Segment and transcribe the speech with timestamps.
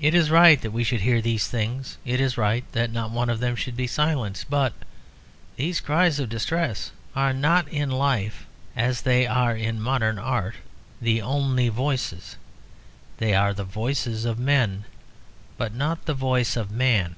[0.00, 3.28] It is right that we should hear these things, it is right that not one
[3.28, 4.72] of them should be silenced; but
[5.56, 10.54] these cries of distress are not in life, as they are in modern art,
[10.98, 12.38] the only voices;
[13.18, 14.86] they are the voices of men,
[15.58, 17.14] but not the voice of man.